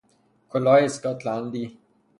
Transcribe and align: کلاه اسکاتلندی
کلاه 0.51 0.79
اسکاتلندی 0.87 1.65